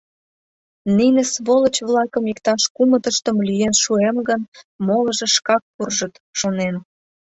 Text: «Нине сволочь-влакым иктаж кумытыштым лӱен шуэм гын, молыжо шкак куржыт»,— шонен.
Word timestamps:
«Нине 0.97 1.21
сволочь-влакым 1.33 2.23
иктаж 2.31 2.61
кумытыштым 2.75 3.37
лӱен 3.47 3.73
шуэм 3.83 4.17
гын, 4.27 4.41
молыжо 4.87 5.27
шкак 5.35 5.63
куржыт»,— 5.75 6.13
шонен. 6.39 6.75